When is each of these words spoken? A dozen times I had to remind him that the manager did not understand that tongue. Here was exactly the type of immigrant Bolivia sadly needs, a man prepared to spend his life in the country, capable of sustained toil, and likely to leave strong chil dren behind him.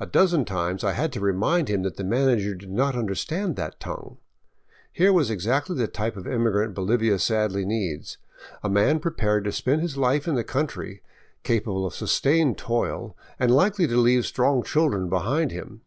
A 0.00 0.06
dozen 0.06 0.46
times 0.46 0.82
I 0.82 0.92
had 0.94 1.12
to 1.12 1.20
remind 1.20 1.68
him 1.68 1.82
that 1.82 1.98
the 1.98 2.04
manager 2.04 2.54
did 2.54 2.70
not 2.70 2.96
understand 2.96 3.54
that 3.56 3.78
tongue. 3.78 4.16
Here 4.90 5.12
was 5.12 5.28
exactly 5.28 5.76
the 5.76 5.86
type 5.88 6.16
of 6.16 6.26
immigrant 6.26 6.72
Bolivia 6.72 7.18
sadly 7.18 7.66
needs, 7.66 8.16
a 8.62 8.70
man 8.70 8.98
prepared 8.98 9.44
to 9.44 9.52
spend 9.52 9.82
his 9.82 9.98
life 9.98 10.26
in 10.26 10.36
the 10.36 10.42
country, 10.42 11.02
capable 11.42 11.84
of 11.84 11.92
sustained 11.94 12.56
toil, 12.56 13.14
and 13.38 13.54
likely 13.54 13.86
to 13.86 13.96
leave 13.98 14.24
strong 14.24 14.62
chil 14.62 14.88
dren 14.88 15.10
behind 15.10 15.50
him. 15.50 15.82